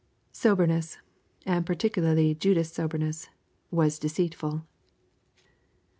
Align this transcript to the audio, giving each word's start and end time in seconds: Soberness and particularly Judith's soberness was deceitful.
Soberness 0.31 0.97
and 1.45 1.63
particularly 1.63 2.33
Judith's 2.33 2.71
soberness 2.73 3.29
was 3.69 3.99
deceitful. 3.99 4.65